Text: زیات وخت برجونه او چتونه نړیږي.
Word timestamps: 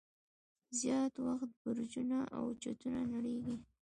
زیات 0.79 1.13
وخت 1.27 1.51
برجونه 1.61 2.19
او 2.37 2.45
چتونه 2.61 2.99
نړیږي. 3.13 3.55